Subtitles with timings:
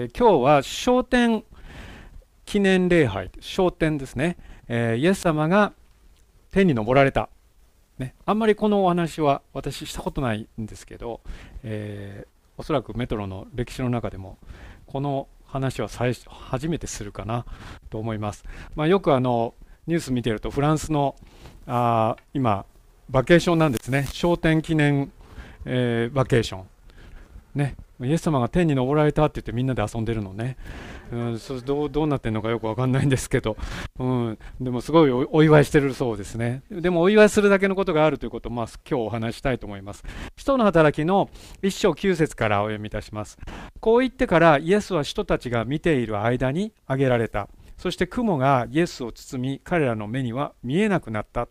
[0.00, 1.42] えー、今日は昇天
[2.44, 4.36] 記念礼拝昇天ですね、
[4.68, 5.72] えー、イエス様が
[6.52, 7.28] 天に昇られた、
[7.98, 11.20] ね、あんまりこのお話は私したことないんですけど、
[11.64, 14.38] え、おそらくメトロの歴史の中でも
[14.86, 17.44] この話は最初初めてするかな
[17.90, 18.44] と思います、
[18.76, 19.54] まあ、よくあの
[19.88, 21.16] ニュース見てるとフランスの
[21.66, 22.66] あ今
[23.10, 24.06] バケーションなんですね。
[24.12, 25.10] 昇天記念、
[25.64, 26.66] えー、バケーション。
[27.56, 27.74] ね。
[28.00, 30.56] イエス様が天に昇られたって言ってみんなで遊んでるのね、
[31.10, 33.56] うん、そどうどうなってるのかよく分かんないんですけど、
[33.98, 36.62] うん、でもすごいお祝いしてるそうですね。
[36.70, 40.04] でもお祝いするだけのことがあるということを、まあ、今日お話したいと思います。
[40.36, 41.28] 使徒の働きの
[41.62, 43.38] 1章9節からお読みいたします。
[43.80, 47.48] こう言ってからイエスは使徒たちが見ている間に挙げられた。
[47.76, 51.48] そして雲がイエスを包み彼らの目には見えなくなった、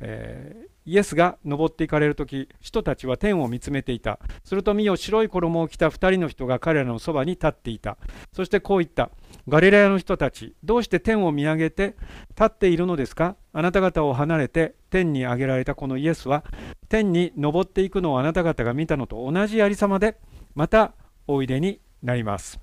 [0.00, 4.18] えーイエスが登っていかれる時人たちは天を見つめていた。
[4.44, 7.98] すると見よ白い衣を着た2人の人が彼らのそばに立っていた。
[8.32, 9.10] そしてこう言った。
[9.48, 11.96] ガリラヤの人たちどうして天を見上げて
[12.30, 13.36] 立っているのですか？
[13.52, 16.44] あなた方を離れて天に上げられたこのイエスは
[16.88, 20.18] 天に昇っていくのをあなた方が見たのと同じありさまで
[20.54, 20.94] また
[21.26, 22.60] おいでになります。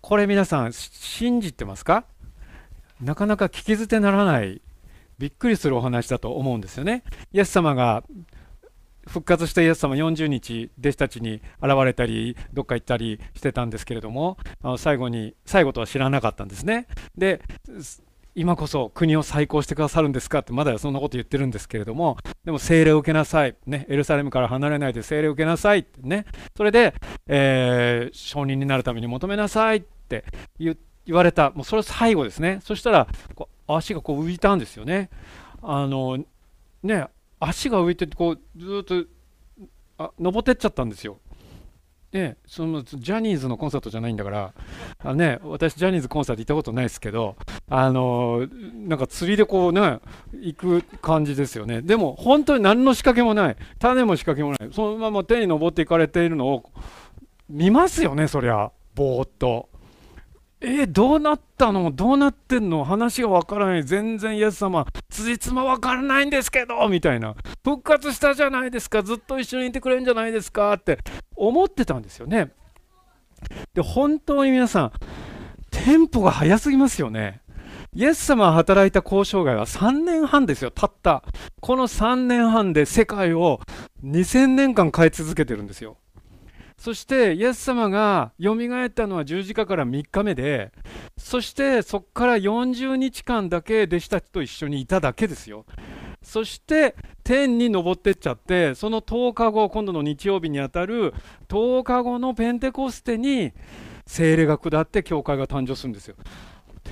[0.00, 2.04] これ皆さん信じてますか？
[3.00, 4.60] なかなか聞き捨てならない
[5.20, 7.04] びっくりするお話だと思うんですよね。
[7.30, 8.02] イエス様が
[9.06, 14.38] 復活したイエス様40日弟子たちに現れたりどっか行ったりしてたんですけれども
[14.78, 16.86] 最後に最後とは知らなかったんですね。
[17.18, 17.42] で
[18.34, 25.80] 今こそ国を再興してくださるんですかってまだそんなこと言ってるんですけれどもでも聖霊を受けなさい、ね、エルサレムから離れないで聖霊を受けなさい。
[25.80, 26.24] ってね。
[26.56, 26.94] それで、
[27.26, 30.24] えー、承認になるために求めなさいって
[30.58, 30.76] 言
[31.08, 31.50] われた。
[31.50, 32.60] もうそれ最後ですね。
[32.62, 35.10] そしたらこう足がこう浮いたんですよね。
[35.62, 36.24] あの
[36.82, 37.06] ね
[37.38, 39.04] 足が浮いてこうずっと
[39.98, 41.18] あ登ってっちゃったんですよ。
[42.12, 44.52] ね、そのジャニーズのコンサートじゃないんだから
[45.04, 47.36] あ、ね、私ジャニーズコンサート行ったことないですけど
[47.68, 50.00] あのなんか釣りでこうね
[50.32, 51.82] 行く感じですよね。
[51.82, 53.56] でも本当に何の仕掛けもない。
[53.78, 54.74] 種も仕掛けもない。
[54.74, 56.72] そのまま手に登っていかれているのを
[57.48, 58.72] 見ますよねそりゃ。
[58.96, 59.68] ぼーっと。
[60.62, 61.90] えー、どうなったの？
[61.90, 62.84] どうなってんの？
[62.84, 63.84] 話がわからない。
[63.84, 67.34] 全然イエス様、ついつまわからないんですけどみたいな。
[67.64, 69.02] 復活したじゃないですか。
[69.02, 70.74] ずっと一緒にいてくれるんじゃないですか？
[70.74, 70.98] って
[71.34, 72.52] 思ってたんですよね。
[73.72, 74.92] で、本当に皆さん、
[75.70, 77.40] テンポが速すぎますよね。
[77.94, 81.24] イエス様が働いた交渉外は3年半ですよ、たった。
[81.60, 83.60] この3年半で世界を
[84.04, 85.96] 2000年間変え続けてるんですよ。
[86.80, 90.72] そしてイエス様がよみがえったのは十字架から3日目で
[91.18, 95.66] そしてそこから40日間だけ弟子たちと一緒にいただけですよ。
[96.22, 101.12] そして天に昇ってっちゃってその10日後今度の日曜日にあたる
[101.48, 103.52] 10日後のペンテコステに
[104.06, 106.16] 精霊が下って教会が誕生するんですよ。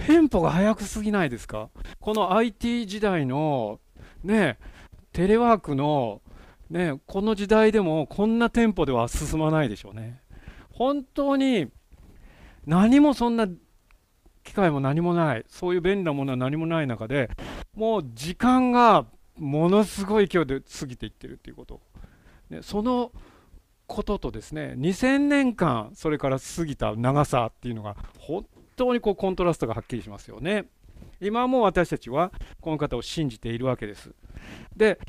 [0.06, 1.70] テンポが速くすぎないですか？
[1.98, 3.80] この IT 時代の
[4.22, 4.58] ね
[5.12, 6.20] テレワークの
[6.70, 10.20] ね、この時代でもこんなテンポでは進まないでしょうね。
[10.70, 11.68] 本当に
[12.66, 13.48] 何もそんな
[14.44, 15.44] 機会も何もない。
[15.48, 17.30] そういう便利なものは何もない中で
[17.74, 19.06] もう時間が
[19.36, 21.80] ものすごい勢いで過ぎていってるっていうこと、
[22.50, 23.12] ね、その
[23.86, 28.46] こととですね2000年間それから過ぎた長さっていうのが本
[28.76, 30.66] 当にこうコントラストがはっきりしますよね。
[31.20, 32.30] 今も私たちは
[32.60, 34.12] この方を信じているわけです。
[34.76, 35.00] で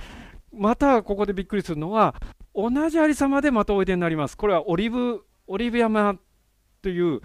[0.54, 2.16] またここでびっくりするのは
[2.56, 4.38] 同じありさまでまたおいでになります。
[4.38, 6.18] これはオリブオリブ山
[6.82, 7.22] という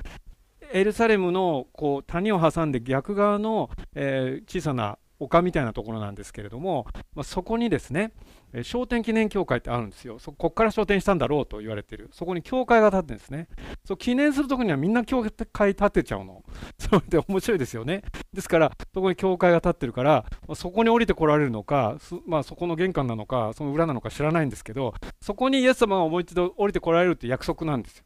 [0.73, 8.13] エルサレムのこう谷を挟んで逆側の、えー、小さな丘みたいなところなんですけれども、まあ、そこにですね
[8.63, 10.19] 商店記念協会ってあるんですよ。
[10.19, 12.09] そこから商店したんだろうと言われてる。
[12.13, 13.49] そこに教会が建ってるんですね。
[13.85, 16.45] そう記念するときにはみんな教会建てちゃうの。
[16.79, 18.03] それで面白いですよね。
[18.33, 20.25] ですからそこに教会が建ってるから
[20.55, 21.97] そこに降りてこられるのか
[22.27, 28.05] まあ、そこの玄関なのかその裏なのか知らないんですけどそこにイエス様がもう一度降りてこられるって約束なんですよ、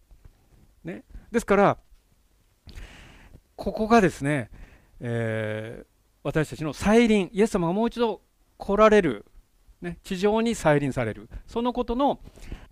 [0.85, 1.79] ね、ですから
[3.59, 4.51] ここがですね、
[5.01, 5.87] えー、
[6.23, 7.29] 私たちの再臨。
[7.33, 8.23] イエス様がもう一度
[8.57, 9.27] 来られる。
[9.81, 11.29] ね、地上に再臨される。
[11.47, 12.21] そのことの、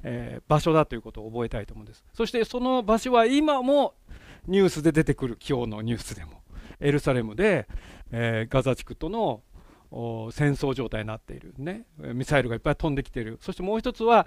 [0.02, 2.04] えー、場所だということを覚えたいと思うんです。
[2.12, 3.94] そしてその場所は今も
[4.46, 6.42] ニュースで出てくる今日のニュースでも
[6.80, 7.68] エルサレムで、
[8.10, 9.42] えー、ガザ地区との
[10.32, 13.38] 戦争状態になっている、ね、ミサイルがいっぱい飛んできている。
[13.40, 14.26] そしてもう一つは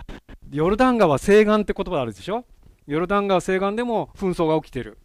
[0.49, 2.45] ヨルダン川西岸って言葉あるでしょ？
[2.87, 4.97] ヨルダン川西岸でも紛争が起きている。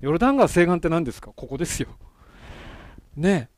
[0.00, 1.30] ヨルダン川西岸って何ですか？
[1.36, 1.88] ここですよ。
[3.16, 3.50] ね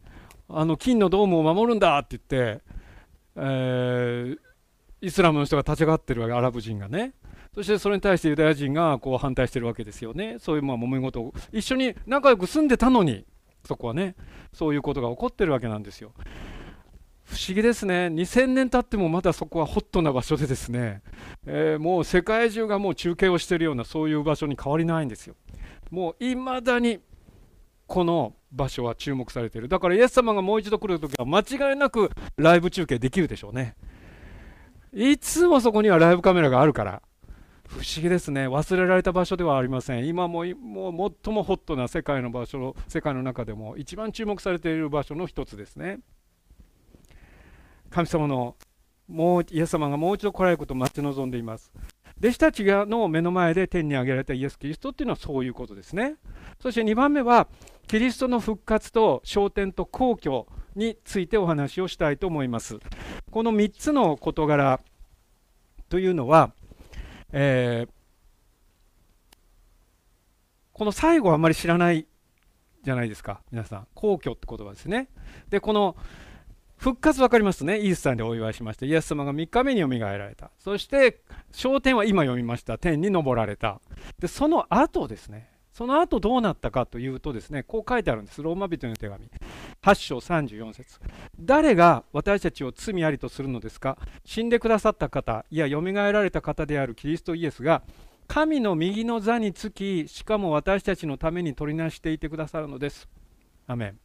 [0.48, 2.62] あの金のドームを守るんだって言って
[3.40, 4.38] えー、
[5.00, 7.14] イスラムの人が立ち上がってるわけアラブ人がね。
[7.54, 10.36] そしてそれに対してユダヤ人がこう反対してるわけですよね。
[10.38, 13.24] そういうまあ揉め事を一緒に仲良く住んでたのに
[13.64, 14.14] そこはね
[14.52, 16.12] そういうことが起こってるわけなんですよ。
[17.24, 18.08] 不思議ですね。
[18.08, 21.00] 2000年経ってもまだそこはホットな場所でですね、
[21.46, 25.36] えー、もう世界中がもう中継をしているようなそういう場所に変わりないんですよ。
[25.90, 27.00] もういまだに
[27.90, 29.68] この場所は注目されている。
[29.68, 33.74] だからイエス様がもう一度来る時は間違いなくライブ中継できるでしょうね。
[34.92, 37.02] いつもそこにはライブカメラがあるから。
[37.66, 38.46] 不思議ですね。
[38.46, 40.06] 忘れられた場所ではありません。
[40.06, 45.98] 今ももう最もホットな世界の場所世界の中でも一番注目されている場所の一つですね。
[47.90, 48.54] 神様の
[49.08, 51.72] もうイエス様がもう一度来られることを待ち望んでいます。
[52.20, 56.16] 弟子たちがの目の前で天に上げられたイエス・キリストっていうのはそういうことですね。
[56.60, 57.48] そして2番目は
[57.86, 60.46] キリストの復活と昇天と皇居
[60.76, 62.78] についてお話をしたいと思います
[63.30, 64.80] この3つの事柄
[65.88, 66.52] というのは、
[67.32, 67.90] えー、
[70.72, 72.06] この最後はあまり知らない
[72.84, 75.08] じゃないですか皆さん皇居って言葉ですね
[75.50, 75.96] でこの
[76.80, 77.78] 復活分かりますね。
[77.78, 80.50] イースターでお祝いしまして、イエス様が3日目によみがえられた。
[80.58, 81.20] そして、
[81.52, 82.78] 焦点は今読みました。
[82.78, 83.82] 天に昇られた。
[84.18, 85.50] で、その後ですね。
[85.80, 88.42] その後どうなったかというとですね、こう書いてあるんです。
[88.42, 89.30] ローマ人の手紙。
[89.80, 91.00] 8章34節
[91.40, 93.96] 誰が私たちを罪ありとするのですか？
[94.26, 97.82] 死んでくださった方、いや、よみがえられた方であるキリストイエスが、
[98.28, 103.08] 神の右の座につき、しかも私たちのために取りなしていてくださるのです。
[103.66, 103.98] アメン。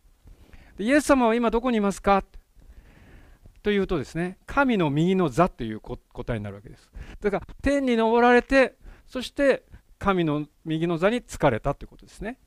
[0.82, 2.24] イエス様は今どこにいますか？
[3.64, 6.00] というとですね神の右の座という答
[6.34, 6.90] えになるわけです
[7.20, 8.76] だから天に昇られて
[9.08, 9.66] そして
[9.98, 12.38] 神の右の座につかれたということですね。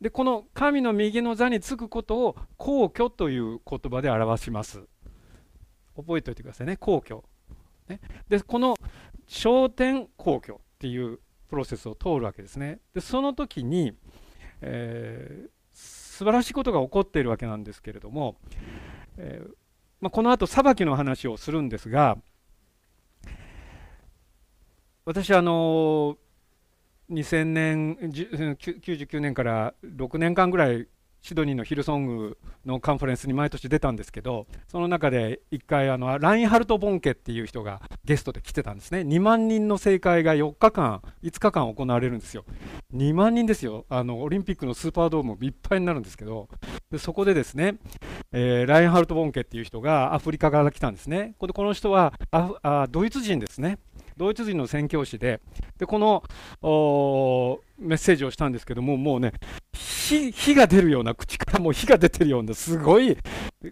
[0.00, 4.82] でこの神の右の座につくことを皇居という言葉で表します。
[5.96, 6.76] 覚えておいてくださいね。
[6.76, 7.24] 皇居、
[7.88, 8.76] ね、でこの
[9.26, 12.80] 昇天皇居っていうプロセスを通るわけですね。
[12.94, 13.96] でその時に、
[14.60, 18.36] えー、素晴らしいことが起こっているわけなんですけれども、
[19.16, 19.54] えー
[20.00, 22.18] まあ、この後裁きの話をするんですが
[25.06, 26.18] 私あの
[27.10, 30.88] 2000年99年から6年間ぐらい
[31.24, 32.36] シドニーのヒルソング
[32.66, 39.00] のカンファレンスに毎年出たんですけどその中で1回あのラインハルト・ボンケっていう人がゲストで来てたんですね。
[39.00, 42.44] 2万人の正解が4日間5日間行われるんですよ。
[42.94, 43.86] 2万人ですよ。
[43.88, 46.50] あのオリンピックのスーパードームいっぱいになるんですけど
[46.90, 47.76] でそこでですね、
[48.30, 51.36] えー、ラインハルト・ボンケっていう人がアフリカから来たんですね。
[51.38, 53.78] ここの人はあドイツ人ですね。
[54.16, 55.40] ドイツ人の宣教師で
[55.78, 56.22] でこの
[57.78, 59.32] メッセージをしたんですけどももうね
[59.72, 63.16] 火火が出るような口からもう火が出てるようなすごい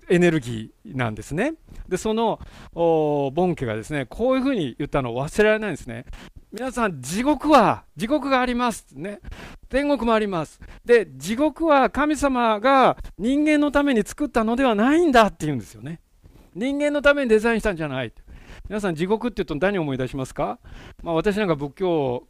[0.08, 1.54] エネルギーなんですね。
[1.88, 2.40] でその
[2.74, 6.06] ボン家がですねこういうふうに言ったのを忘れられないんですね。
[6.52, 9.20] 皆さん地獄は地獄がありますね。
[9.68, 10.60] 天国もあります。
[10.84, 16.00] で地獄は神様が人間のために作ったのではないんだって言うんですよね。
[16.54, 18.12] 人間のためにデザインしたんじゃない。
[18.68, 20.58] 皆さん地獄って言うと何を思い出しますか、
[21.02, 22.26] まあ、私なんか仏教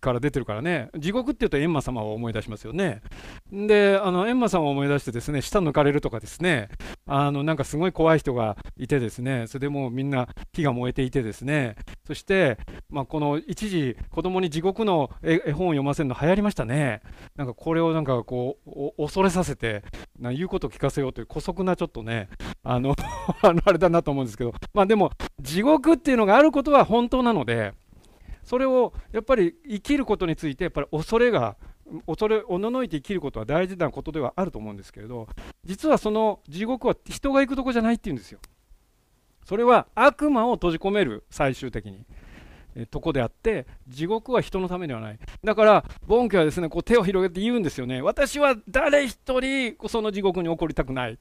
[0.00, 0.90] から出てるからね。
[0.96, 3.02] 地獄っていうと閻魔様を思い出しますよね。
[3.50, 6.68] であの閻魔様を思い出してですね舌抜かれるとかですね。
[7.06, 9.46] あのなんかすごい怖い人がいてですね。
[9.46, 11.76] それでもうみんな火が燃えていてですね。
[12.06, 12.58] そして、
[12.90, 17.02] まあ、この一時子供に地獄の絵本を読ませるの流行りましたね。
[17.36, 19.82] なんかこれをなんかこう恐れさせて
[20.18, 22.28] な言うことを聞かせようという姑息なちょっとね。
[22.64, 22.94] あの
[23.42, 24.54] あれだなと思うんですけど。
[24.74, 25.10] まあでも
[25.40, 27.72] 地獄っていうのがあることは本当なので
[28.42, 31.56] それをやっぱり生きることについてやっぱり恐れが
[32.06, 35.28] 恐れおののいて生きることは大事なことではあると思うんですけれど
[35.64, 38.38] 実はその地獄は人が行くとこじゃないっていうんですよ。
[39.44, 42.06] それは悪魔を閉じ込める最終的に
[42.74, 45.18] えとこであって地獄は人のためではない。
[45.44, 48.02] だからボン家はですねこう手を広げて言うんですよね。
[48.02, 51.18] 私は誰一人その地獄に起こりたくない。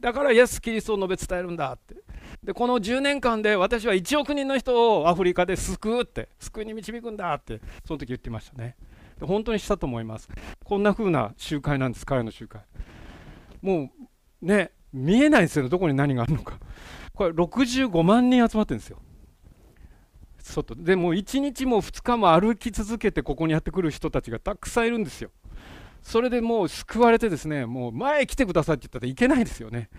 [0.00, 1.94] だからイエス・キリストを述べ伝えるんだって。
[2.42, 8.76] でこの10年間で私は1億人の人をアフリカで救うって救いに導くんだってその時言ってましたね。
[9.18, 10.28] で本当にしたと思います。
[10.64, 12.62] こんな風な集会なんです彼の集会。
[13.62, 13.90] も
[14.42, 16.58] うね見えないんですよどこに何があるのか。
[17.14, 18.98] これ65万人集まってるんですよ。
[20.38, 20.94] 外で。
[20.94, 25.30] も1日も2日も歩き続けてここにやってくる人たちがたくさんいるんですよ。
[26.06, 29.90] それでもう救われてですねもう前来てくださいって言ったらいけないですよね。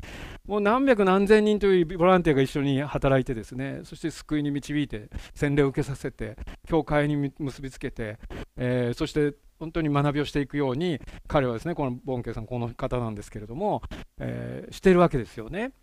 [0.46, 8.20] もう何百何千人というボランティアが一緒に働いてですねそして救いに導いて洗礼を受けさせて教会に結びつけて、
[8.56, 13.82] えー、そして本当に学びをしていくように彼はですねこのボンケイさんこの方なんですけれども、
[14.18, 15.74] えー、してるわけですよね。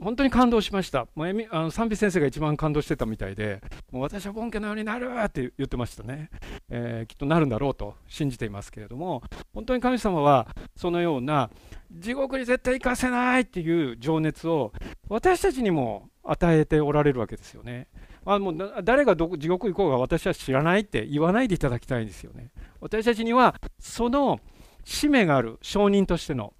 [0.00, 6.30] 本当に感動しましたもうあの賛美先生が一番感動してたみたいでもう私は本家のようになるって言ってましたね、
[6.68, 9.22] えー、きっとなるんだろうと信じていますけれども
[9.54, 11.50] 本当に神様はそのような
[11.90, 14.72] 地獄に絶対行かせないっていう情熱を
[15.08, 17.88] 私たちにも与えておられるわけですよね。
[18.26, 22.50] あもう誰がど地獄行こうが私は知らないって言わないでいただきたいんですよね。
[22.80, 24.38] 私たちにはその
[24.84, 26.52] 使命がある証人としての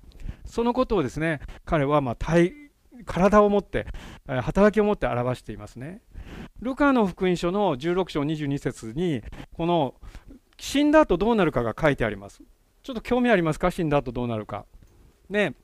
[0.47, 2.55] そのことをですね彼はま体
[3.09, 3.87] 体を持って
[4.27, 6.03] 働きを持って表していますね。
[6.61, 9.23] ルカの福音書の16章22節に
[9.55, 9.95] この
[10.59, 12.43] 死んだ後どうなるかが書いてあります。
[12.83, 13.71] ちょっと興味ありますか？
[13.71, 14.67] 死んだ後どうなるか。
[15.29, 15.55] ね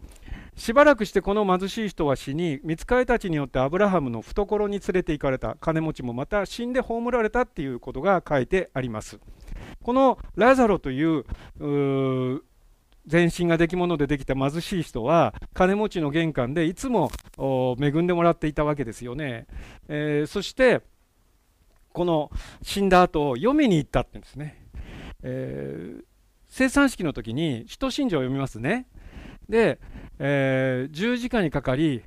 [0.57, 9.19] しばらくしてこの貧しい人は死に見つかりたちによってアブラハムの懐に連れて行かれた金持ちもまた死んで葬られたっていうことが書いてあります
[9.83, 11.25] このラザロという
[13.07, 19.47] 全身ができものでできた貧しい人は金持ちの玄関でいつも恵んでもらっていたわけですよね、
[19.89, 20.81] えー、そして
[21.93, 22.31] この
[22.63, 24.67] 死んだ後読みに行ったって言うんですね、
[25.23, 26.05] えー、
[26.49, 28.87] 生産式の時に使徒信条を読みますね。
[29.49, 29.79] で、
[30.19, 32.03] えー、十字架にかかり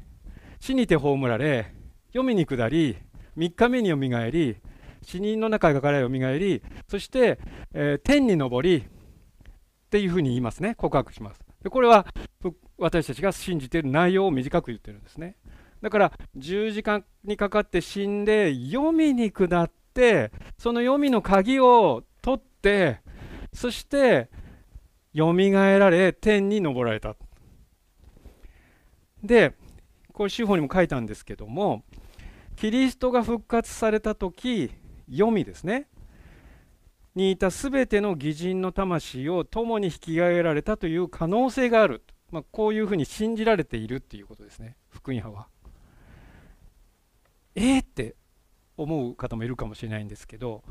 [0.59, 1.73] 死にて葬られ
[2.07, 2.97] 読みに下り
[3.37, 4.57] 3日目によみがえり
[5.03, 7.39] 死人の中からよみがえりそして、
[7.73, 8.85] えー、天に昇り
[9.87, 10.75] っていうふうに言いますね。
[10.75, 11.39] 告白します。
[11.63, 12.05] でこれは
[12.77, 15.37] 私たちが信じている内容を短く言ってるんですね。
[15.81, 22.99] だから十字架にかかって死んで読みに下ってその読みの鍵を取って
[23.53, 24.29] そして
[25.13, 27.15] よみがえられ天に昇られた。
[29.23, 29.53] で
[30.11, 31.83] これ司法にも書いたんですけども
[32.57, 34.71] キリストが復活された時
[35.09, 35.87] 読みですね。
[37.17, 44.77] にいた全ての義人の魂を共に引き上げられたという可能性がある、まあ、こういうふうに信じられているっていうことですね。
[44.89, 45.47] 福音派は。
[47.55, 48.15] えー、って
[48.77, 50.63] 思う方もいるかもしれないんですけど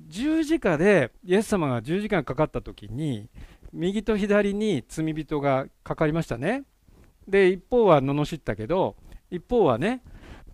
[0.00, 3.28] 十字架でイエス様が十字架がかかった時に
[3.70, 6.64] 右と左に罪人がかかりましたね。
[7.28, 8.96] で一方は罵ったけど
[9.30, 10.02] 一方はね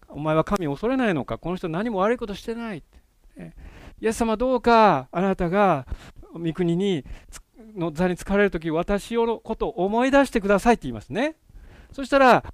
[0.09, 2.83] お前は神を恐れないのかこの人何も悪いことしてない、
[3.37, 3.55] ね、
[4.01, 5.87] イエス様どうかあなたが
[6.33, 7.05] 御国に
[7.77, 11.37] の座に疲れる時私のことを思い出してくださいって言いますね。
[11.93, 12.45] そしたら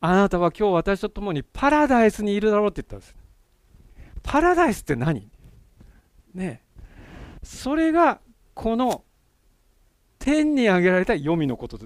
[0.00, 3.14] あなたは今日私と共にパラダイスにいるだろうって言ったんです。
[4.22, 5.30] パラダイスって何？
[6.34, 6.62] ね。
[7.42, 8.20] それが
[8.54, 9.04] この
[10.18, 11.78] 天に挙げられた黄泉のこと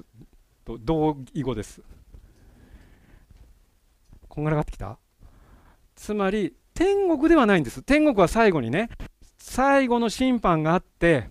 [0.64, 1.80] と同義語です。
[4.28, 4.98] こんがらがってきた？
[5.94, 7.82] つまり天国ではないんです。
[7.82, 8.90] 天国は最後にね
[9.38, 11.28] 最後の審判があって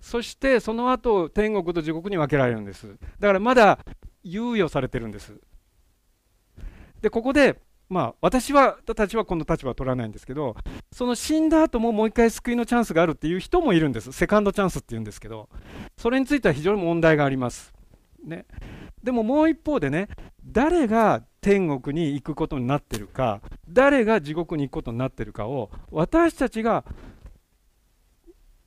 [0.00, 2.96] そしてその後天国と地獄に分けられるんです。
[3.18, 3.80] だからまだ
[4.24, 5.34] 猶予されてるんです。
[7.02, 10.56] でここでまあ私はたちはこの立場を取らないんですけど
[10.92, 14.12] その死んだ後ももう一回救いのチャンスがあるっていう人もいるんです。
[14.12, 15.48] セカンドチャンスっていうんですけど
[15.96, 17.72] それについては非常に問題があります。
[18.24, 18.44] ね、
[19.06, 20.08] でももう一方でね
[20.44, 26.84] 誰が天国に行くことになってるか誰が地獄に行くことになってるかを私たちが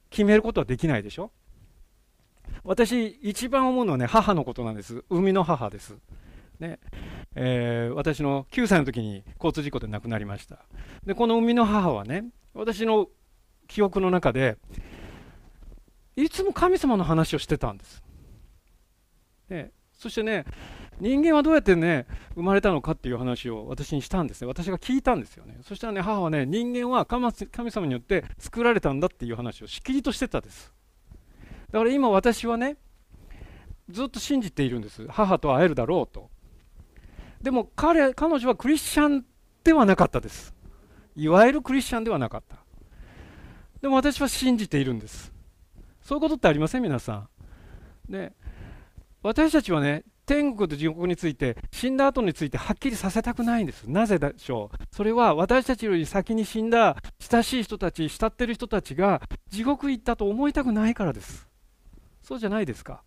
[0.10, 1.31] 決めることはできないでしょ。
[2.63, 5.03] 私一番思うのはね母のことなんです。
[5.10, 5.98] 生みの母です。
[6.58, 6.79] ね。
[7.36, 10.60] えー、私の9歳の時に交通事故で亡くなりました。
[11.05, 13.08] でこの生みの母はね私の
[13.67, 14.58] 記憶の中で
[16.15, 18.01] いつも神様の話をしてたんです。
[19.50, 20.46] ね、そしてね
[21.00, 24.48] 人間はどうやってね生まれたのかっていう話を私にしたんですね。
[24.48, 25.60] 私が聞いたんですよね。
[25.62, 27.32] そしたらね母はね人間は神
[27.70, 30.74] 様によって作られたんだっていう話をしきりとしてたです。
[31.72, 32.77] だから今私はね
[33.89, 35.06] ずっと信じているんです。
[35.08, 36.29] 母と会えるだろうと。
[37.41, 39.25] でも彼彼女はクリスチャン
[39.63, 40.53] ではなかったです。
[41.15, 42.58] いわゆるクリスチャンではなかった。
[43.82, 45.34] でも私は信じているんです。
[46.01, 46.82] そういうことってありません？
[46.82, 47.27] 皆さ
[48.10, 48.13] ん。
[48.13, 48.34] ね
[49.21, 53.85] 私たちはね天国と地獄について死んだ後についてはっきりさせたくないんです。
[53.85, 54.77] なぜでしょう？
[54.95, 61.47] それは私たちより先に死んだ親しい人たち慕ってる人たちが地獄行ったと思いたくないからです。
[62.21, 63.01] そうじゃないですか。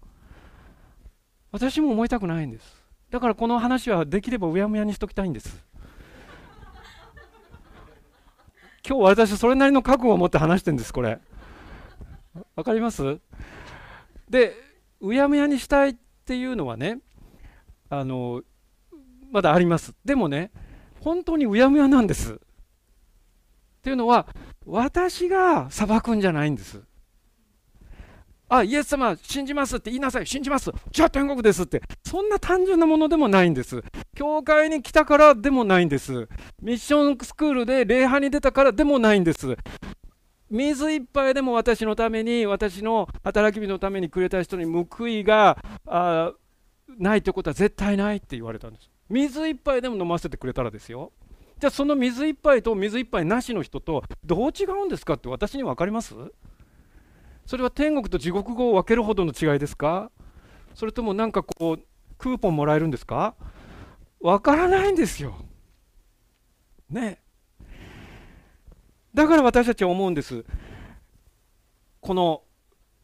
[1.52, 2.82] 私も思いたくないんです。
[3.10, 5.64] だからこの話はできればうやむやにしときたいんです。
[8.84, 11.20] 今日私それなりの覚悟を持って話してるんですこれ。
[12.56, 13.20] わかります？
[14.28, 14.71] で
[15.02, 17.00] うやむやにしたいっていうのはね
[17.90, 18.42] あの
[19.30, 19.94] まだあります。
[20.04, 20.50] でもね
[21.00, 22.34] 本当にうやむやなんです。
[22.34, 22.38] っ
[23.82, 24.28] ていうのは
[24.64, 26.82] 私が裁くんじゃないんです。
[28.48, 30.26] あイエス様信じますって言いなさい。
[30.26, 30.70] 信じます。
[30.90, 31.82] じゃあ天国ですって。
[32.04, 33.82] そんな単純なものでもないんです。
[34.14, 36.28] 教会に来たからでもないんです。
[36.60, 39.56] ミッションスクールで礼拝に出たからでもないんです。
[40.52, 45.56] 水一杯でも私のために私の働き人のためにくれた人に報いが
[45.86, 46.34] あ
[46.98, 48.90] ないということは絶対ないって言われたんです。
[49.08, 51.10] 水一杯でも飲ませてくれたらですよ。
[51.58, 56.14] じゃあその水一杯と水一杯なしの人とどう違うんですかって私に分かります？
[57.46, 60.10] それは天国と地獄語を分けるほどの違いですか？
[60.74, 61.82] それともなんかこう
[62.18, 63.34] クーポンもらえるんですか？
[64.20, 65.34] 分からないんですよ。
[66.90, 67.22] ね。
[69.14, 70.44] だから私たちは思うんです。
[72.00, 72.42] この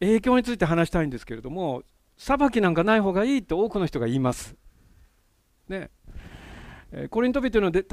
[0.00, 1.82] 影響について話したいんですけれども
[2.16, 4.56] 裁きなんかない方がいいって多くの人が言います。
[5.68, 5.90] ね
[7.10, 7.84] コリント人の手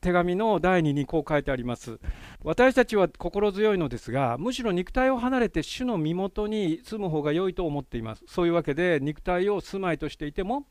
[0.00, 2.00] 紙の第2にこう書いてあります。
[2.42, 8.24] 私たちは心強いのですが、むしろ肉体を離れて主の身元に住む方が良いと思っています。
[8.26, 10.66] そういうわけで、肉体を住まいとしていても、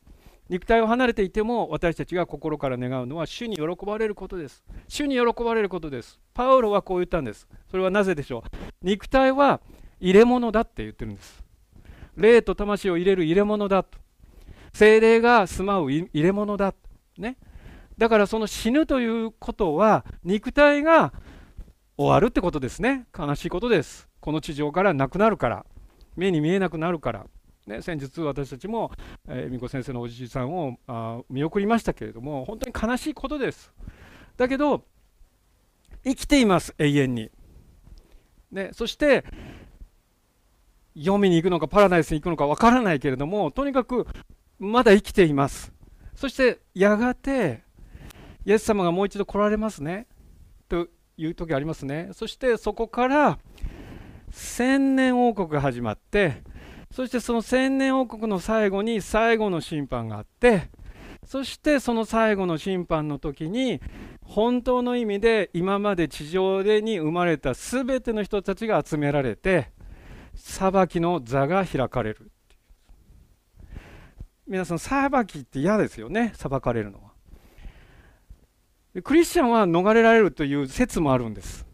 [0.52, 4.62] 肉体を離れていても、私たちが心から願うのは、主に喜ばれることです。
[4.86, 6.20] 主に喜ばれることです。
[6.34, 7.48] パウロはこう言ったんです。
[7.70, 8.50] それはなぜでしょう？
[8.82, 9.62] 肉体は
[9.98, 11.42] 入れ物だって言ってるんです。
[12.16, 13.98] 霊と魂を入れる入れ物だと。
[14.74, 16.74] 精霊が住まう入れ物だ。
[17.16, 17.38] ね。
[17.96, 21.14] だからその死ぬということは肉体が
[21.96, 25.66] 終わるってことですね悲しいことですこの地上からなくなるから
[26.16, 27.26] 目に見えなくなるから、
[27.66, 28.90] ね、先日私たちも、
[29.28, 33.72] えー、美子先生のおじいさんをあ見送りましたけれども本当に悲しいことです。
[34.36, 34.84] だけど
[36.04, 37.30] 生きています永遠に、
[38.50, 39.24] ね、そして
[40.96, 44.06] 読みに行くのかパラダイスに行くのかわからないけれどもとにかく
[44.58, 45.72] まだ生きています。
[46.14, 47.62] そしてやがて
[48.44, 50.06] イエス様がもう一度来られますね。
[50.68, 52.10] という時ありますね。
[52.12, 53.38] そしてそこから
[54.30, 56.42] 千年王国が始まって
[56.92, 60.68] そしてその千年王国の最後に最後の審判があって
[61.24, 63.80] そしてその最後の審判の時に
[64.22, 69.70] 本当の意味で今まで地上でに生まれた全ての人たちが集められて
[70.34, 72.30] 裁きの座が開かれる
[74.46, 77.12] 皆さん裁きって嫌ですよね裁かれるのは
[79.02, 81.71] クリスチャンは逃れられるという説もあるんです。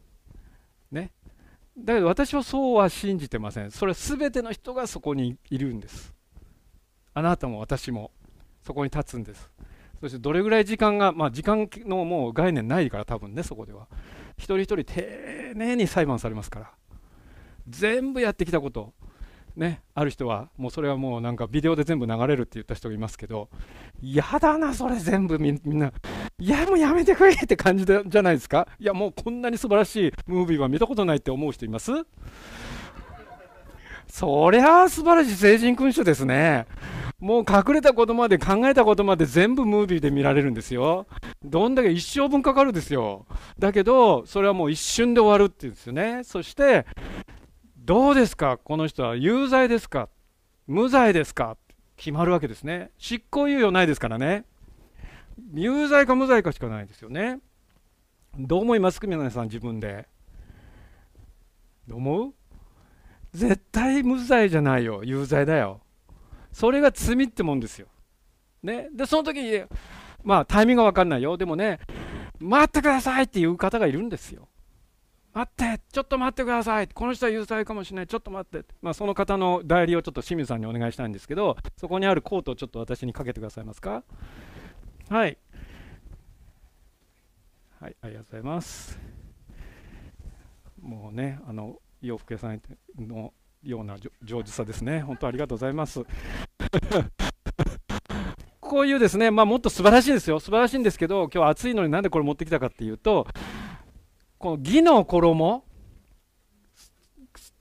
[1.79, 3.71] だけど私はそうは信じてません。
[3.71, 6.14] それは全ての人がそこにいるんです。
[7.14, 8.11] あなたも私も
[8.62, 9.51] そこに立つんです。
[10.01, 13.88] そしてどれぐらい時間が、まあ、時間のもう概念ないから多分ね、そこでは。
[14.37, 16.71] 一人一人丁寧に裁判されますから。
[17.69, 18.93] 全部やってきたこと、
[19.57, 23.51] ね、ある人はもうそれはもうなんかビデオで全部流れるって言った人がいますけど
[24.01, 25.93] 嫌だなそれ全部みんな
[26.40, 28.68] いやもうやめてくれって感じじゃないですか？
[28.79, 31.90] いやもうこんなに素晴らしいムービーは見たことないって思う人います？
[34.07, 36.66] そりゃあ素晴らしい成人君主ですね。
[37.18, 41.09] もう隠れたことまで考えたことまで全部ムービーで見られるんですよ。
[41.44, 43.27] どんだけ一生分かかるですよ。
[43.59, 46.22] だけどそれはもう一瞬で終わるっていうんですよね。
[46.22, 46.87] そして
[47.77, 48.59] どうですか？
[48.59, 50.09] この人は有罪ですか？
[50.68, 51.57] 無罪ですか？
[51.96, 52.92] 決まるわけですね。
[52.96, 54.44] 執行猶予ないですからね。
[55.55, 57.40] 有罪か無罪かしかないですよね。
[58.38, 60.07] どう思いますか皆さん自分で。
[61.87, 62.35] どう思う？
[63.33, 65.03] 絶対無罪じゃないよ。
[65.05, 65.81] 有罪だよ。
[66.53, 67.88] それが罪ってもんですよ。
[68.62, 68.88] ね。
[68.94, 69.62] でその時に
[70.22, 71.37] まあタイミングが分かんないよ。
[71.37, 71.81] でもね
[72.38, 74.48] 待ってくださいっていう方がいるんですよ。
[75.35, 76.88] 待ってちょっと待ってください。
[76.88, 78.07] この人は有罪かもしれない。
[78.07, 84.03] ちょっと待って、まあ、その方の代理をちょっと清水さんにお願いしたいんですけどそこにあるコートをちょっと私にかけてくださいますか？
[85.09, 85.38] はい。
[87.81, 88.99] はいありがとうございます。
[90.83, 92.61] もうねあの洋服屋さん
[92.99, 95.01] のような上手さですね。
[95.01, 96.05] 本当ありがとうございます。
[98.61, 100.40] こういうですね、まあ、もっと素晴らしいですよ。
[100.40, 103.27] 素晴らしいんですけど今日暑いのになんでこれ持ってきたかっていうと
[104.37, 105.64] この義の衣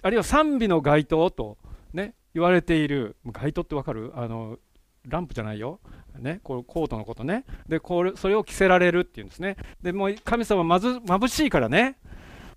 [0.02, 1.58] あるいは賛美の街灯と、
[1.94, 4.12] ね、言われている街灯ってわかる？
[4.16, 4.60] あの
[5.06, 5.80] ランプじゃないよ、
[6.20, 7.46] ね、こコートのことね。
[7.68, 9.58] でこれそれを着せられるっていうんですね。
[9.82, 11.98] でもう神様まず眩しいからね。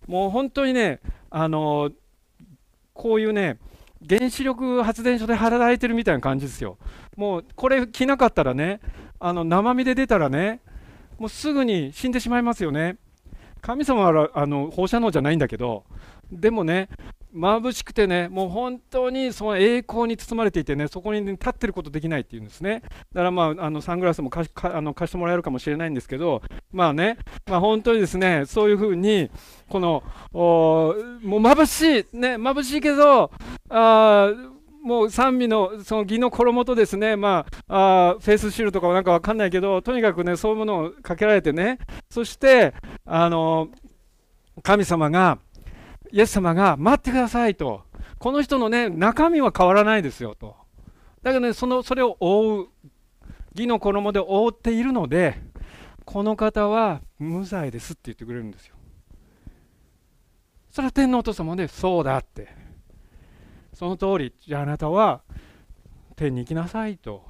[0.06, 1.00] もう本当にね
[1.30, 1.90] あの
[2.92, 3.58] こういうね
[4.08, 6.78] 原子力発電所で働いてるみたいな感じですよ。
[7.16, 8.80] もうこれ着なかったらね
[9.18, 10.60] あの生身で出たらね
[11.18, 12.96] もうすぐに死んでしまいますよね。
[13.60, 15.84] 神様はあの放射能じゃないんだけど
[16.32, 16.88] でもね
[17.34, 22.82] 眩しくてねもう本当にその栄光に包まれていてねそこに、ね、立ってることできないっていうんですね。
[23.12, 29.30] だからまああのサングラスも貸あの貸してもらえるかもしれないんですけどまあねまあ本当にですねそういうふうに
[29.68, 33.30] このもう眩しいね眩しいけど
[33.68, 34.32] あ
[34.82, 43.68] もう賛美のその義の衣とですね、まあ、あフェイスシールとかはなんかわかんないけど、とにかくね、そういうものをかけられてね、そして、あの、
[44.62, 45.38] 神様が、
[46.12, 47.82] イエス様が待ってくださいと、
[48.18, 50.56] この人のね、中身は変わらないですよと。
[51.22, 52.68] だけどね、そのそれを覆う、
[53.54, 55.40] 義の衣で覆っているので、
[56.04, 58.74] この方は無罪ですって言ってくれるんですよ。
[60.70, 62.48] それは天皇お父様で、そうだって。
[63.74, 65.22] その通り、じゃああなたは
[66.16, 67.24] 天に行きなさいと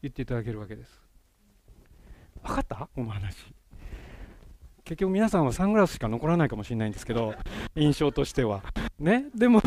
[0.00, 1.02] 言っていただけるわけです。
[2.42, 2.88] 分かった？
[2.94, 3.54] この話。
[4.92, 7.34] 結局皆さんはサングラスしか残らないかもしれないんですけど、
[7.74, 8.62] 印象としては。
[8.98, 9.62] ね、でも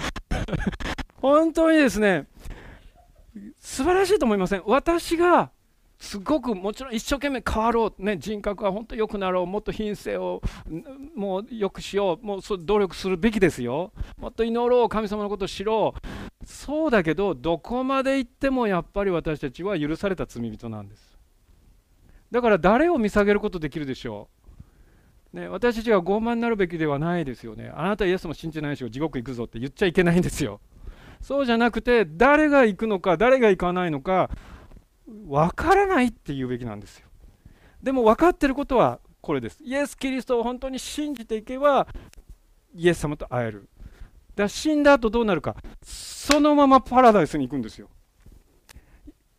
[1.16, 2.26] 本当にですね、
[3.58, 4.62] 素晴らしいと思いません？
[4.66, 5.52] 私が
[5.98, 10.42] すごくもちろん一生懸命変わろう、ね、人格は本当良くなろう、もっと品性を
[11.14, 21.15] もう良くしよう、もうそ努力するべきですよ、もっと祈ろう、神様のことを知ろう、そうだけど、どこまで行ってもやっぱり私たちは許された罪人なんです。
[22.30, 24.28] だから誰を見下げることできるでしょ
[25.34, 25.36] う？
[25.38, 27.72] ね、私たちが傲慢になるべきではないですよね。
[27.74, 30.60] あなたイエスも信じないし、地獄行くぞって言っちゃいけないんですよ。
[31.20, 34.30] そうじゃなくて、誰が行くのか、誰が行かないのか、
[35.06, 37.06] 分からないって言うべきなんですよ
[37.80, 41.86] でも分かってることはこれですイエス・キリストを本当に信じていけば
[42.74, 43.68] イエス様と会える
[44.34, 47.88] だ死んだ後どうなるかそのままパラダイスに行くんですよ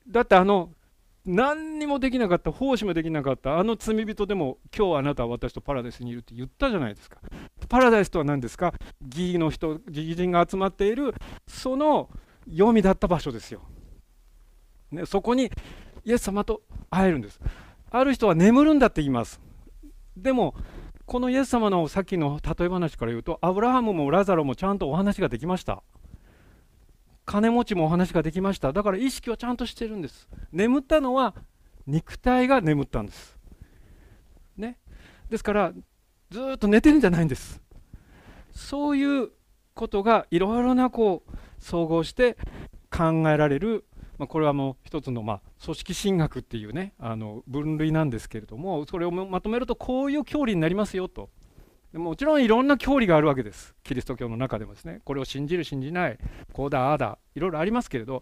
[0.08, 0.70] だってあの
[1.28, 7.18] 何にもできなかった奉仕もできなかったあの罪人でも今日あなたは私とパラダイスにいるって言ったじゃないですか。
[7.68, 8.74] パラダイスとは何ですか？
[9.06, 11.14] 義の人義人が集まっている
[11.46, 12.10] その
[12.50, 13.62] 読みだった場所ですよ。
[14.92, 15.52] ね、そこに
[16.06, 17.42] イエス様と会えるんです。
[17.92, 19.42] ある人は眠るんだって言います。
[20.16, 20.56] でも
[21.06, 25.84] このイエス様のさっきの例え話から言うとアブラハムもラザロもちゃんとお話ができました。
[27.28, 28.72] 金持ちもお話ができました。
[28.72, 30.30] だから意識はちゃんとしてるんです。
[30.54, 31.36] 眠ったのは
[31.86, 33.38] 肉体が眠ったんです。
[34.56, 34.80] ね。
[35.30, 35.74] ですから
[36.32, 37.62] ずっと寝てるんじゃないんです。
[38.54, 39.30] そういう
[39.74, 42.38] ことがいろいろなこう総合して
[42.90, 43.86] 考えられる。
[44.18, 51.30] まあ、これはもう一つのまあ組織神学っていうねあの分類なんですけれどもそれをまとめるとこういう教理になりますよと。
[51.94, 53.74] もちろんいろんな教理があるわけです。
[53.84, 55.02] キリスト教の中でもですね。
[55.06, 56.18] これを信じる信じない。
[56.52, 57.18] こうだああだ。
[57.34, 58.22] いろいろありますけれど。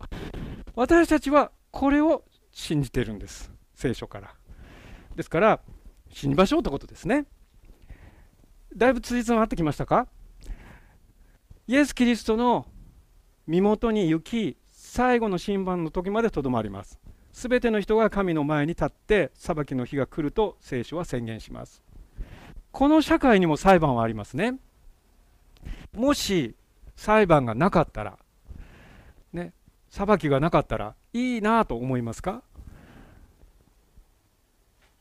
[0.75, 3.51] 私たちはこれを信じてるんです。
[3.73, 4.33] 聖書から。
[5.15, 5.59] ですから
[6.11, 7.25] 信じましょうってことですね。
[8.75, 10.07] だいぶ辻褄合ってきましたか？
[11.67, 12.67] イエス・キリストの
[13.47, 16.99] 身元に行き最後の審判の時までとどまります。
[17.33, 21.81] すべての人が神の前に立って裁きの日が来ると聖書は宣言します。
[22.75, 24.55] この社会にも裁判はありますね。
[25.93, 26.55] もし
[26.97, 28.17] 裁判がなかったら、
[29.31, 29.53] ね、
[29.89, 32.43] 裁きがなかったらいいなと思いますか？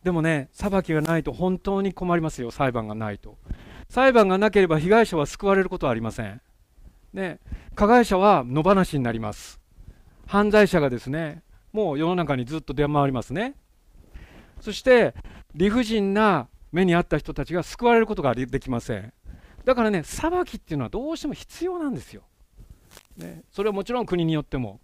[0.05, 3.39] でもね、裁きがないと本当に困りますよ、裁判がないと。
[3.89, 6.41] 裁判がなければ被害者は救われることはありません。
[7.13, 7.41] ね、
[7.75, 9.59] 加害者は野放しになります。
[10.29, 13.55] 犯罪者がですねもう世の中にずっと出回りますね
[14.61, 15.13] そして
[15.57, 19.13] 理不尽な目に遭った人たちが救われることができません。
[19.65, 22.23] だからね裁きっていうのはどうしても必要なんですよ、
[23.17, 24.81] ね、それはもちろん国によっても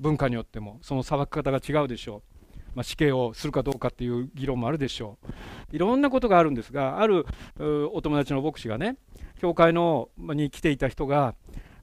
[0.00, 2.38] 文化によってもその裁き方が違うでしょう。
[2.76, 5.18] まあ、死刑をするかどうかっていう議論もあるでしょ
[5.72, 5.76] う。
[5.76, 7.26] いろんなことがあるんですがある
[7.92, 8.96] お友達の牧師がね
[9.40, 11.34] 教会のに来ていた人が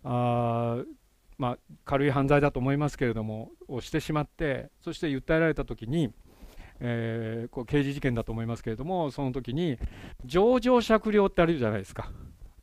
[0.03, 0.83] あ
[1.37, 6.11] まあ、軽い犯罪だと思いますけれどもをしてしまってそして訴えられた時に、
[6.83, 9.77] えー、こう刑事事件だと思いますけれどもその時に
[10.25, 12.11] 情状酌量ってあるじゃないですか。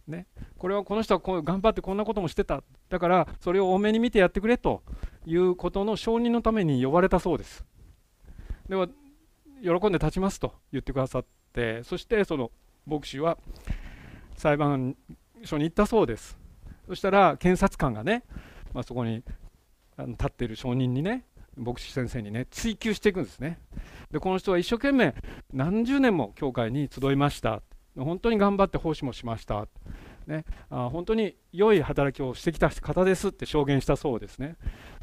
[0.06, 0.26] ね、
[0.56, 2.62] これはこの人はこう頑張ってこんなこともしてた。
[2.88, 4.82] だからそれを多めに見てやってくれと。
[5.26, 7.62] いうことの承認のために呼ばれたそうです。
[8.66, 8.88] では
[9.62, 10.54] 喜んで立ちますと。
[10.72, 11.82] 言ってくださって。
[11.82, 12.50] そしてその
[12.86, 13.36] 牧師は
[14.36, 14.96] 裁判
[15.44, 16.38] 所に行ったそうです。
[16.86, 18.24] そしたら検察官がね
[18.72, 19.22] まあ、そこに
[19.98, 21.24] 立っている証人にね
[21.58, 23.58] 牧師先生にね追及していくんですね。
[24.10, 25.14] でこの人は一生懸命
[25.52, 27.62] 何十年も教会に集いました。
[27.96, 29.66] 本当に頑張って奉仕もしました、
[30.28, 34.56] ね、あ本当に良い働きをしてきた方ですって証言したそうですね。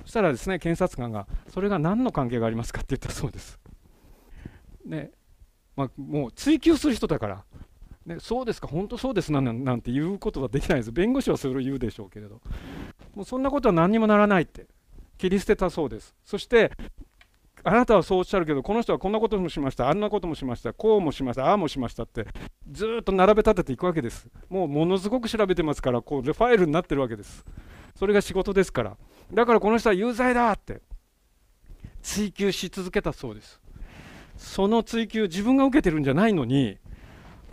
[0.04, 3.60] そしたらですね検察官がそれが何の関係がありますかって言ったそうです。
[4.86, 5.12] ね
[5.76, 7.44] まあ、もう追及する人だから。
[8.06, 10.92] ね、そうですか、本当そうですなんなんて言うことはできないです。
[10.92, 12.40] 弁護士はそれを言うでしょうけれど。
[13.16, 14.68] もうそんなことは何にもならないって。
[15.18, 16.16] 切り捨てたそうです。
[16.24, 16.72] そして
[17.64, 19.90] あなたはそうおっしゃるけどこの人はこんなこともしました。
[19.90, 20.72] あんなこともしました。
[20.74, 21.48] こうもしました。
[21.48, 22.28] ああもしましたって
[22.70, 24.28] ずっと並べ立てていくわけです。
[24.50, 27.44] もうものすごく調べてますからこうファイルになってるわけです。
[27.96, 28.98] それが仕事ですから。
[29.34, 30.82] だからこの人は有罪だって
[32.04, 33.60] 追求し続けたそうです。
[34.38, 36.78] その追求自分が受けてるんじゃないのに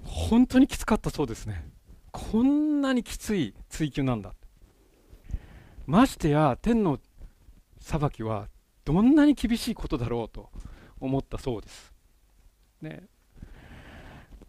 [0.05, 1.65] 本当にきつかったそうですね。
[2.11, 4.35] こんなにきつい追求なんだ
[5.87, 6.99] ましてや天の
[7.83, 8.49] 裁きは
[8.85, 10.51] どんなに厳しいことだろうと
[11.01, 11.93] 思ったそうです。
[12.81, 13.09] ね、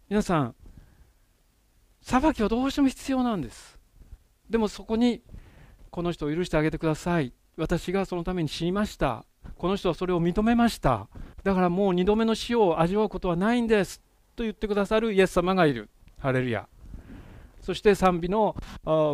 [0.08, 0.54] 皆さん
[2.00, 3.78] 裁きはどうしても必要なんです。
[4.48, 5.22] でもそこに
[5.90, 7.32] この人を許してあげてください。
[7.56, 9.24] 私がそのために死にました。
[9.56, 11.08] この人はそれを認めました。
[11.42, 14.00] だからもう2度目の死を味わうことはないんです。
[14.36, 15.88] と言ってくださるイエス様がいる。
[16.18, 16.68] ハレルヤ。
[17.60, 18.56] そして賛美の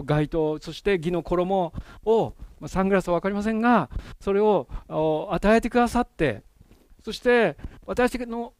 [0.05, 1.73] 街灯、そして義の衣
[2.05, 4.69] を、まサングラスは分かりませんが、それを
[5.31, 6.43] 与えてくださって、
[7.05, 8.53] そして私の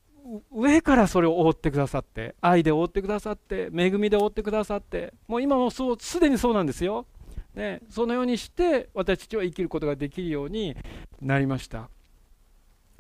[0.51, 7.07] 上からそれを覆ってくださって、愛で覆ってくださって、恵みで覆ってくださって、もう今もそうすでにそうなんですよ。
[7.55, 10.77] ね、そのようにして私たちは生きることができるように
[11.21, 11.89] なりました。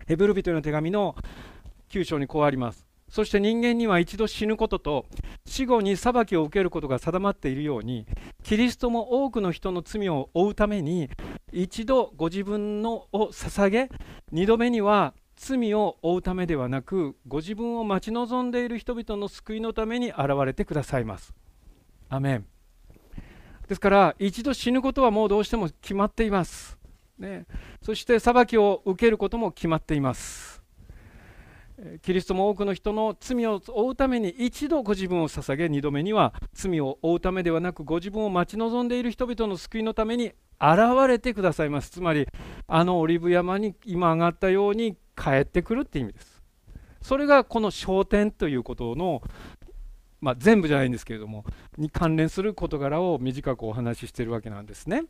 [0.06, 1.14] ヘブル人の手紙の
[1.88, 2.89] 9章にこうあります。
[3.10, 5.06] そして人間には一度死ぬことと
[5.44, 8.06] 死後に裁きを受けることが定まっているように
[8.42, 11.10] キリストも多くの人の罪を負うために
[11.52, 13.88] 一度ご自分のを捧げ
[14.30, 21.34] 二度目には罪を負うためではなくご自分を待ち望んでいる人々の救いのために現れてくださいます。
[22.08, 22.46] アメン
[23.66, 26.78] ですから一度死ぬことはもうどうしても決まっています。
[27.18, 27.46] ね、
[27.82, 30.59] そして裁きを受けることも決まっています。
[32.02, 41.90] キリストも多くの人の罪を負うために一度ご自分を捧げ二度目には罪を負うためではなくご自分を待ち望んでいる人々の救いのために現れてくださいます。
[41.90, 42.26] つまり
[42.66, 46.42] あのオリブ山に今上がったように帰ってくるって意味です。
[47.00, 49.22] それがこの焦点ということの、
[50.20, 51.46] まあ、全部じゃないんですけれども
[51.78, 55.04] に関連する事柄を短くお話ししてるわけなんですね。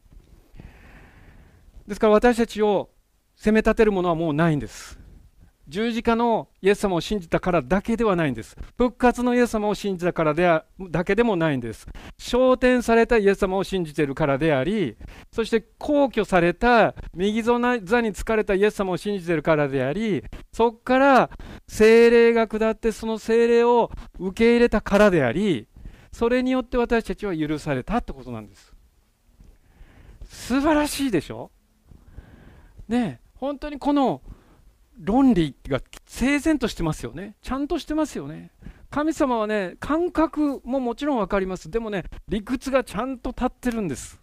[1.88, 2.90] ですから私たちを
[3.34, 5.00] 責め立てるものはもうないんです。
[5.70, 8.56] 十字架のイエス様を信じたからだけではないんです。
[8.76, 11.86] 復活のイエス様を信じたからではだけでもないんです。
[12.18, 14.96] 昇天されたイエス様を信じているからであり、
[15.32, 21.30] そして皇居された右座に疲れたイエス様を信じているからであり、そこから
[21.68, 25.68] 精霊が下ってその精霊を受け入れたからであり、
[26.12, 28.74] それによって私たちは許されたってことなんです。
[30.24, 31.52] 素晴らしいでしょ？
[32.88, 34.20] ね本当にこの
[35.00, 37.34] 論理が整然としてますよね。
[37.42, 38.50] ちゃんとしてますよね。
[38.90, 41.70] 神様はね、感覚ももちろん分かります。
[41.70, 44.20] でもね、理屈がちゃんと立ってるんです。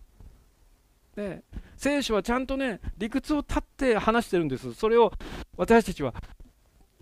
[1.15, 1.43] で
[1.77, 4.73] 聖書はちゃんとね、理屈を立って話してるんです。
[4.73, 5.11] それを
[5.57, 6.13] 私たちは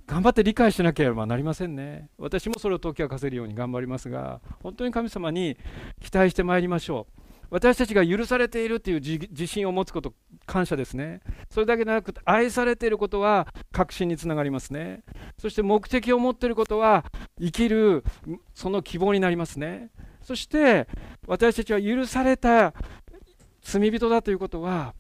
[0.08, 2.10] 頑張って理解しなければなりませんね。
[2.18, 5.58] 私もそれを解き明かせるように頑張りますが、本当に神様に
[6.00, 7.25] 期待してまいりましょう。
[7.50, 10.14] 私たちが許されているという自信を持つこと
[10.46, 11.22] 感謝ですね。
[11.50, 15.04] それだけでなく愛されていることは確信につながりますね。
[15.38, 17.06] そして目的を持っていることは
[17.40, 18.04] 生きる
[18.54, 19.90] その希望になりますね。
[20.22, 20.88] そして
[21.28, 22.74] 私たちは許された
[23.62, 24.94] 罪人だということは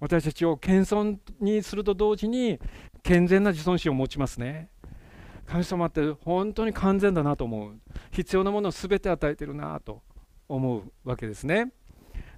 [0.00, 2.58] 私たちを謙遜にすると同時に
[3.02, 4.70] 健全な自尊心を持ちますね。
[5.46, 7.80] 神様って本当に完全だなと思う。
[8.10, 10.02] 必要なものを全て与えてるなと
[10.46, 11.72] 思うわけですね。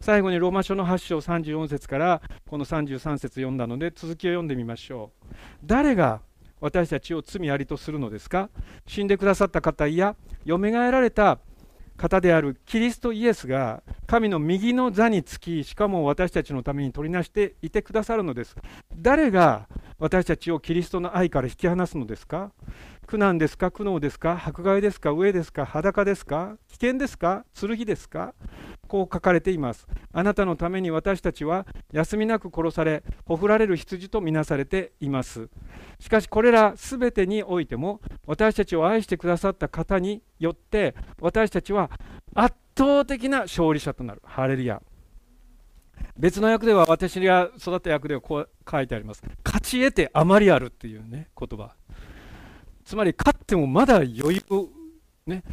[0.00, 5.26] 最後にローマ書の8章34節からこの33節読んだので続きを読んでみましょう。
[5.64, 6.22] 誰が
[6.60, 8.48] 私たちを罪ありとするのですか？
[8.86, 11.38] 死んでくださった方やよみがえられた
[11.96, 18.56] 方であるキリストイエスが神の右の座につきしかも私たちのために取りなしていてくださるのです。
[18.96, 22.52] 誰が私たちをキリストの愛から引き離すのですか？
[23.06, 23.70] 苦難ですか？
[23.70, 24.40] 苦悩ですか？
[24.44, 25.12] 迫害ですか？
[25.12, 25.66] 飢えですか？
[25.66, 26.56] 裸ですか？
[26.68, 27.44] 危険ですか？
[27.54, 28.34] 剣ですか？
[28.86, 29.86] こう書かれています。
[30.12, 35.48] あなたのために私たちは休みなく殺されほふられる羊とみなされています。
[35.98, 41.90] しかしこれらすべてにおいても私たちを愛してくださった方によって私たちは
[42.34, 44.22] 圧倒的な勝利者となる。
[44.24, 44.80] ハレルヤ。
[46.16, 49.22] 別の役では私が育った役ではこう書いてあります。
[49.44, 51.74] 勝ち得てあまりあるっていうね言葉。
[52.90, 54.42] つまり勝ってもまだ余裕
[55.24, 55.44] ね、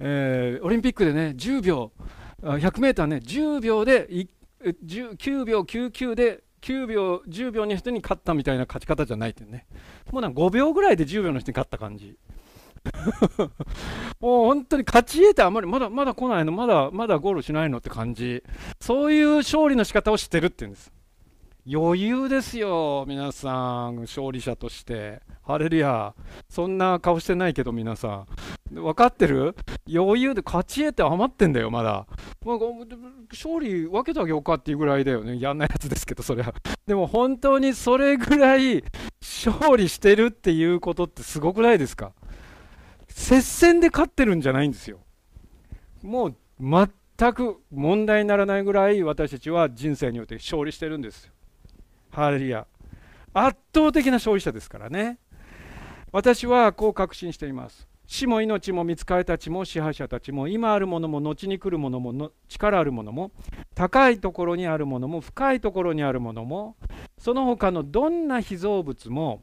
[0.00, 1.92] えー、オリンピックでね10秒
[2.42, 4.08] 100m ね10秒で
[4.60, 9.68] 9秒99で9秒10秒の人に勝ったみたいな勝ち方じゃないってね。
[10.10, 12.18] もうなんか5秒ぐらいで10秒の人に勝った感じ。
[14.18, 18.42] もう本当に勝ち得てあまりまだまだ来ないのまだまだゴールしないのって感じ。
[18.80, 20.92] そういう勝利の仕方をしてるって言うんです。
[21.64, 24.00] 余裕ですよ皆さん。
[24.00, 25.22] 勝利者として。
[25.42, 26.12] ハレルヤ。
[26.48, 28.26] そんな顔してないけど皆さ
[28.72, 28.74] ん。
[28.74, 29.54] 分かってる？
[29.88, 32.06] 余裕で勝ち得て余ってんだよまだ、
[32.44, 32.58] まあ、
[33.30, 35.38] 勝利分けてあげようかっていうぐらいだよね。
[35.38, 36.52] やんないやつですけどそれは
[36.86, 38.82] でも本当にそれぐらい
[39.20, 42.12] 勝利してるっていうことってすごくないですか？
[43.06, 44.98] 接戦で勝ってるんじゃないんですよ。
[46.02, 51.30] もう全く問題にならないぐらい私たちは人生によって勝利してるんです
[52.12, 52.66] ハレルヤ。
[53.32, 55.18] 圧倒的な勝利者ですからね。
[56.12, 57.88] 私はこう確信しています。
[58.06, 63.32] 死も命も見つかりたちも支配者たちも今あるものも後に来るものも力あるものも
[63.74, 66.76] 高いところにあるものも深いところにあるものも
[67.16, 69.42] その他のどんな被造物も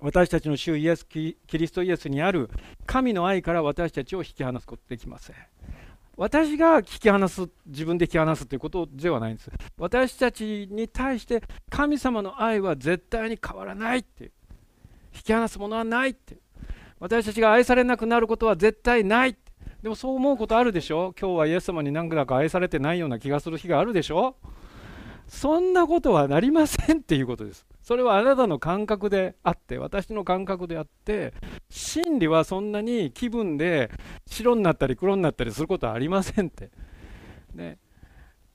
[0.00, 2.50] 私たちの主イエスキリストイエスにある
[2.86, 5.36] 神の愛から私たちを引き離すことできません。
[6.20, 9.50] 私が引き離す自分で引き離すということではないんです。
[9.78, 14.24] 私たちに対して神様の愛は絶対に変わらないって
[15.14, 16.36] 引き離すものはないって
[16.98, 19.36] 私たちが愛されなくなることは絶対ない
[19.82, 21.14] でもそう思うことあるでしょ？
[21.18, 24.36] 今日はイエス様に何だか愛されてないような気がする日があるでしょ？
[25.26, 27.66] そんなことはなりませんっていうことです。
[27.90, 31.34] それはあなたの感覚であって私の感覚であって
[31.68, 33.90] 真理はそんなに気分で
[34.28, 36.70] 白になったり黒になったりすることはありませんって。
[37.52, 37.78] ね、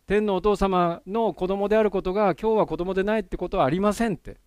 [0.07, 4.37] 天のお父様の子供であることが今日は子供でないってことはありませんって。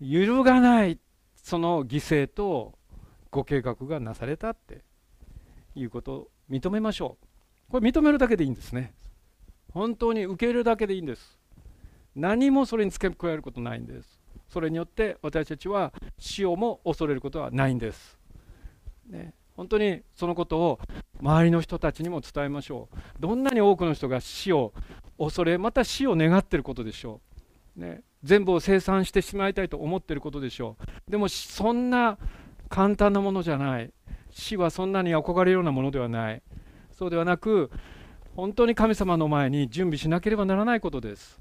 [0.00, 0.98] 揺るがない
[1.36, 2.76] その犠牲と
[3.30, 4.82] ご計画がなされたって
[5.76, 7.18] いうことを認めましょ
[7.68, 7.70] う。
[7.70, 8.92] これ認めるだけでいいんですね。
[9.72, 11.41] 本当に受け入れるだけでいいんです。
[12.14, 14.20] 何もそれに付け加えることないんです。
[14.48, 18.18] それによって私たちは死をも恐れることはないんです。
[19.08, 20.80] ね、本当にそのことを
[21.20, 22.96] 周りの人たちにも伝えましょう。
[23.20, 24.72] どんなに多くの人が死を
[25.18, 27.20] 恐れ、また死を願っていることでしょ
[27.76, 27.80] う。
[27.80, 30.76] ね、全部を生産してしまいたいと思っていることでしょ
[31.08, 31.10] う。
[31.10, 32.18] でもそんな
[32.68, 33.90] 簡単なものじゃない。
[34.30, 36.42] 死はそんなに憧れるようなものではない。
[36.90, 37.70] そうではなく、
[38.34, 41.40] 本当に神様の前に準備しなければならないことです。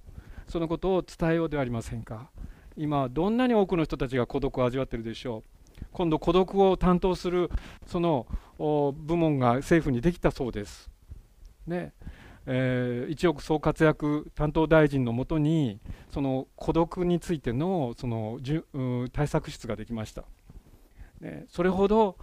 [0.51, 2.29] そのことを伝えようではありませんか？
[2.75, 5.43] 今どんなに多くの人たちが孤独を味わっているでしょ
[5.79, 5.85] う？
[5.93, 7.49] 今度孤独を担当する
[7.87, 8.27] その
[8.59, 10.89] 部門が政府にできたそうです。
[11.65, 11.93] ね。
[12.47, 15.79] えー、一億総活躍担当大臣のもとに
[16.11, 18.39] その孤独についてのその
[19.13, 20.23] 対策室ができました、
[21.19, 22.17] ね、それほど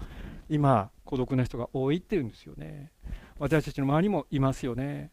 [0.48, 2.90] 今孤独な人が多いっていうんですよね。
[3.38, 5.12] 私たちの周りもいますよね。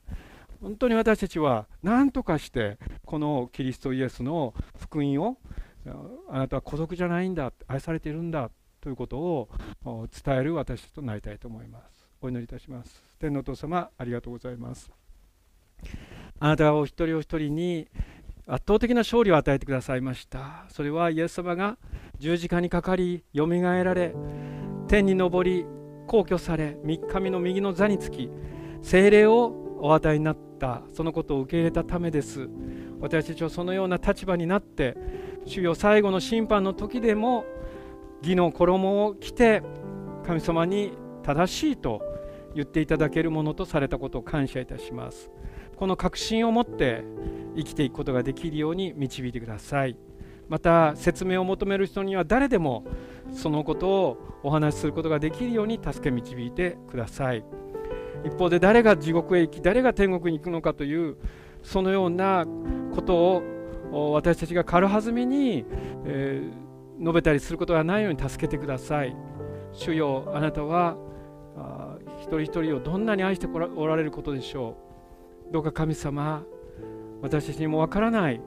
[0.61, 5.37] 本当に私たちは何とかしてこのキリストイエスの福音を
[6.29, 8.49] あなたは孤独じゃないんだ愛されているんだ
[8.81, 9.49] ということを
[9.83, 12.09] 伝える私たちとなりたいと思います。
[12.21, 13.03] お祈りいたします。
[13.19, 14.91] 天のお父様ありがとうございます。
[16.39, 17.87] あなたはお一人お一人に
[18.47, 20.65] 圧倒的な勝利を与えてくださいました。
[20.69, 21.77] それはイエス様が
[22.19, 24.13] 十字架にかかりよみがえられ
[24.87, 25.65] 天に昇り
[26.07, 28.29] 皇居され三日目の右の座につき
[28.81, 32.49] 精霊をお与えになったそのことを受け入れたためです。
[32.99, 34.97] 私たちはそのような立場になって
[35.45, 37.45] 主よ最後の審判の時でも
[38.23, 39.61] 義の衣を着て
[40.25, 42.01] 神様に正しいと
[42.55, 45.29] 言っていただけるものとされたことを感謝いたします。
[45.75, 47.03] この確信を持って
[47.55, 49.95] 生きていくことができるように導いてください。
[50.49, 52.85] また説明を求める人には誰でも
[53.31, 57.45] そのことをお話しすることができるように助け導いてください。
[58.25, 61.17] 一方で誰が地獄へ行き誰が天国に行くのかという
[61.61, 62.45] そのような
[62.93, 63.43] こと
[63.91, 65.65] を私たちが軽はずみに、
[66.05, 69.15] えー、述べたりすることがないように助けてください。
[69.71, 70.97] 主よあなたは
[71.57, 74.77] あ一人一人をどんなに愛しておられることでしょ
[75.49, 75.53] う。
[75.53, 76.43] どうか神様
[77.21, 78.41] 私たちにもわからない。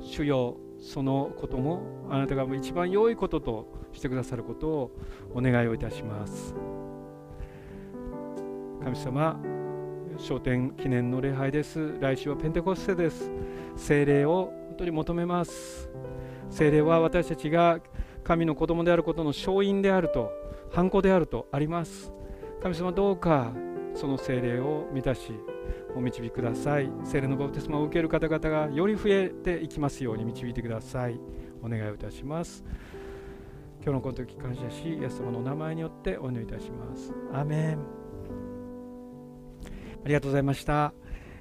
[0.00, 4.90] 主よそのこともあなたが一番良いこととしてくださることを
[5.32, 6.54] お願いをいたします。
[8.84, 9.40] 神様
[10.18, 11.96] 昇天記念の礼拝です。
[12.00, 13.30] 来週はペンテコステです。
[13.76, 15.88] 聖霊を本当に求めます。
[16.50, 17.78] 聖霊は私たちが
[18.24, 20.32] 神の子供であることの勝因であると
[20.72, 22.12] 反抗であるとあります。
[22.60, 23.52] 神様どうか
[23.94, 25.32] その聖霊を満たし
[25.94, 26.90] お導きください。
[27.04, 31.20] 聖霊のバプテスマを受ける方々がより増えていきますように導いてください。
[31.62, 32.64] お願いをいたします。
[33.80, 37.12] 今日のこの時感謝しイエス様のお名前によってお祈りいたします。
[37.32, 38.01] アメン。
[40.04, 40.92] ありがとうございました。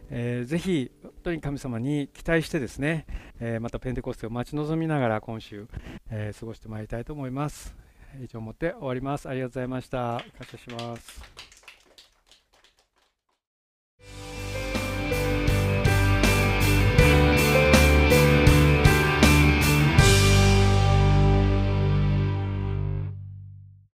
[0.10, 3.06] えー、ぜひ本当に神様に期待してですね、
[3.40, 5.68] えー、またペンテコステを待ち望みながら今週、
[6.10, 7.76] えー、過ごしてまいりたいと思います。
[8.22, 9.30] 以上をもって終わります。
[9.30, 9.98] ありがとうございました。
[9.98, 11.51] 感謝します。